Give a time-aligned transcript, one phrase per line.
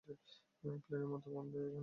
[0.83, 1.79] প্লেনের মত গন্ধ এখানে।